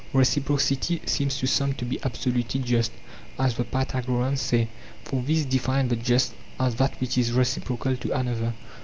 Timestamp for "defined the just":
5.45-6.33